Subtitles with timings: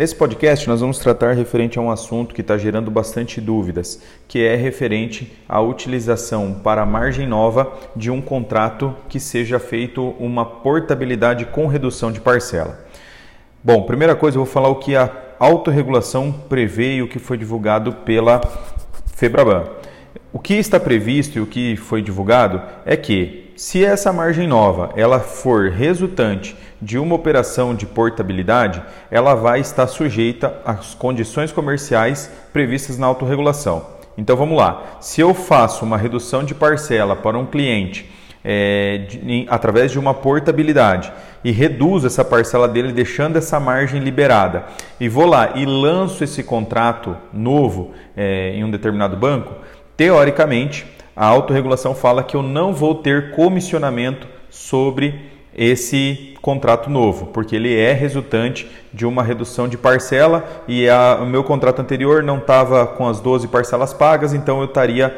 [0.00, 4.42] Nesse podcast, nós vamos tratar referente a um assunto que está gerando bastante dúvidas, que
[4.42, 11.44] é referente à utilização para margem nova de um contrato que seja feito uma portabilidade
[11.44, 12.82] com redução de parcela.
[13.62, 17.36] Bom, primeira coisa, eu vou falar o que a autorregulação prevê e o que foi
[17.36, 18.40] divulgado pela
[19.14, 19.66] Febraban.
[20.32, 24.88] O que está previsto e o que foi divulgado é que, se essa margem nova
[24.96, 32.32] ela for resultante de uma operação de portabilidade, ela vai estar sujeita às condições comerciais
[32.54, 33.84] previstas na autorregulação.
[34.16, 34.96] Então vamos lá.
[34.98, 38.10] Se eu faço uma redução de parcela para um cliente
[38.42, 41.12] é, de, através de uma portabilidade
[41.44, 44.64] e reduzo essa parcela dele, deixando essa margem liberada,
[44.98, 49.52] e vou lá e lanço esse contrato novo é, em um determinado banco,
[49.98, 57.54] teoricamente, a autorregulação fala que eu não vou ter comissionamento sobre esse contrato novo, porque
[57.54, 62.38] ele é resultante de uma redução de parcela e a, o meu contrato anterior não
[62.38, 65.14] estava com as 12 parcelas pagas, então eu estaria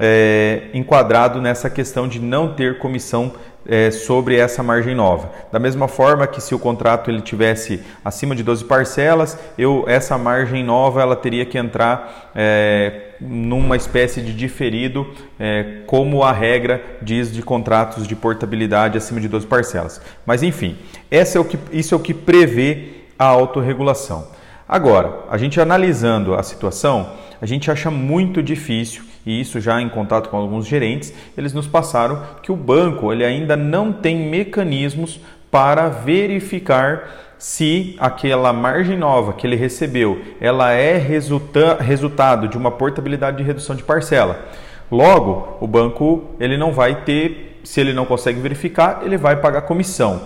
[0.00, 3.32] é, enquadrado nessa questão de não ter comissão
[3.66, 5.30] é, sobre essa margem nova.
[5.52, 10.16] Da mesma forma que se o contrato ele tivesse acima de 12 parcelas, eu essa
[10.16, 15.06] margem nova ela teria que entrar é, numa espécie de diferido,
[15.38, 20.00] é, como a regra diz de contratos de portabilidade acima de 12 parcelas.
[20.24, 20.78] Mas enfim,
[21.10, 24.28] essa é o que, isso é o que prevê a autorregulação.
[24.66, 27.12] Agora, a gente analisando a situação,
[27.42, 31.66] a gente acha muito difícil e isso já em contato com alguns gerentes, eles nos
[31.66, 39.32] passaram que o banco ele ainda não tem mecanismos para verificar se aquela margem nova
[39.32, 44.38] que ele recebeu, ela é resulta resultado de uma portabilidade de redução de parcela.
[44.90, 49.62] Logo, o banco ele não vai ter, se ele não consegue verificar, ele vai pagar
[49.62, 50.22] comissão.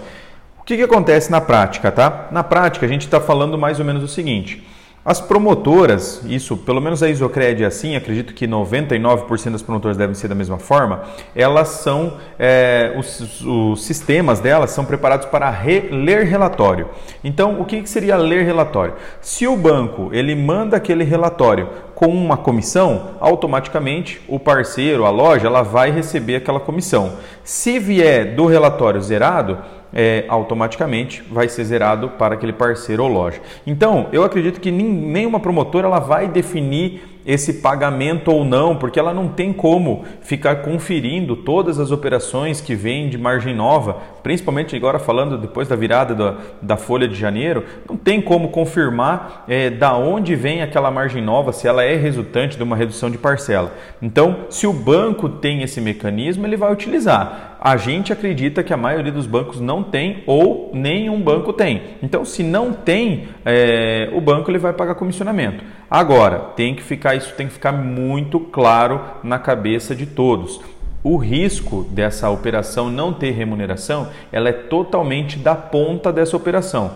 [0.58, 2.28] O que, que acontece na prática, tá?
[2.32, 4.66] Na prática, a gente está falando mais ou menos o seguinte:
[5.04, 10.14] as promotoras, isso pelo menos a Isocred é assim, acredito que 99% das promotoras devem
[10.14, 11.02] ser da mesma forma,
[11.36, 16.88] elas são, é, os, os, sistemas delas são preparados para re, ler relatório.
[17.22, 18.94] Então, o que, que seria ler relatório?
[19.20, 25.46] Se o banco ele manda aquele relatório com uma comissão, automaticamente o parceiro, a loja,
[25.46, 27.12] ela vai receber aquela comissão.
[27.42, 29.58] Se vier do relatório zerado,
[29.94, 33.40] é, automaticamente vai ser zerado para aquele parceiro ou loja.
[33.64, 39.14] Então, eu acredito que nenhuma promotora ela vai definir esse pagamento ou não, porque ela
[39.14, 44.98] não tem como ficar conferindo todas as operações que vêm de margem nova, principalmente agora
[44.98, 49.96] falando depois da virada da, da folha de janeiro, não tem como confirmar é, da
[49.96, 53.72] onde vem aquela margem nova, se ela é resultante de uma redução de parcela.
[54.02, 57.53] Então, se o banco tem esse mecanismo, ele vai utilizar.
[57.64, 61.80] A gente acredita que a maioria dos bancos não tem ou nenhum banco tem.
[62.02, 65.64] Então, se não tem, é, o banco ele vai pagar comissionamento.
[65.90, 70.60] Agora, tem que ficar isso tem que ficar muito claro na cabeça de todos.
[71.02, 76.92] O risco dessa operação não ter remuneração, ela é totalmente da ponta dessa operação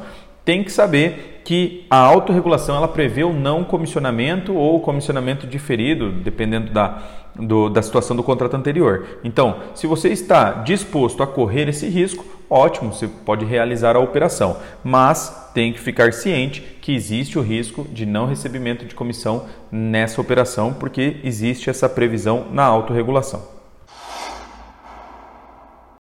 [0.48, 6.72] tem que saber que a autorregulação ela prevê o não comissionamento ou comissionamento diferido, dependendo
[6.72, 7.03] da,
[7.36, 9.19] do, da situação do contrato anterior.
[9.22, 14.56] Então, se você está disposto a correr esse risco, ótimo, você pode realizar a operação,
[14.82, 20.19] mas tem que ficar ciente que existe o risco de não recebimento de comissão nessa
[20.19, 23.58] operação, porque existe essa previsão na autorregulação.